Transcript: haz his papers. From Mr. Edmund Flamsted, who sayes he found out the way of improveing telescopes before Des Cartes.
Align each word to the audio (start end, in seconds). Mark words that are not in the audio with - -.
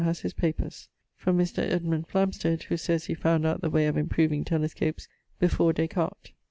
haz 0.03 0.21
his 0.21 0.33
papers. 0.33 0.89
From 1.15 1.37
Mr. 1.37 1.59
Edmund 1.59 2.07
Flamsted, 2.07 2.63
who 2.63 2.75
sayes 2.75 3.05
he 3.05 3.13
found 3.13 3.45
out 3.45 3.61
the 3.61 3.69
way 3.69 3.85
of 3.85 3.95
improveing 3.97 4.43
telescopes 4.43 5.07
before 5.37 5.73
Des 5.73 5.87
Cartes. 5.89 6.31